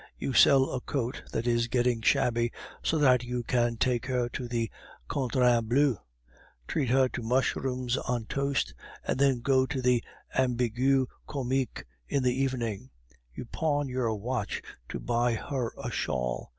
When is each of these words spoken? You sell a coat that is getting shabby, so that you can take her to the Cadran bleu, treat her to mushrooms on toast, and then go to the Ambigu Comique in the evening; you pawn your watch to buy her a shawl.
You 0.17 0.33
sell 0.33 0.71
a 0.71 0.81
coat 0.81 1.21
that 1.31 1.45
is 1.45 1.67
getting 1.67 2.01
shabby, 2.01 2.51
so 2.81 2.97
that 2.97 3.21
you 3.23 3.43
can 3.43 3.77
take 3.77 4.07
her 4.07 4.29
to 4.29 4.47
the 4.47 4.71
Cadran 5.07 5.65
bleu, 5.69 5.95
treat 6.67 6.89
her 6.89 7.07
to 7.09 7.21
mushrooms 7.21 7.97
on 7.97 8.25
toast, 8.25 8.73
and 9.03 9.19
then 9.19 9.41
go 9.41 9.67
to 9.67 9.79
the 9.79 10.03
Ambigu 10.35 11.05
Comique 11.27 11.85
in 12.07 12.23
the 12.23 12.33
evening; 12.33 12.89
you 13.35 13.45
pawn 13.45 13.87
your 13.89 14.15
watch 14.15 14.63
to 14.89 14.99
buy 14.99 15.35
her 15.35 15.71
a 15.77 15.91
shawl. 15.91 16.49